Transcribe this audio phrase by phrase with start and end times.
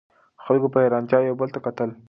[0.43, 1.89] خلکو په حیرانتیا یو بل ته کتل.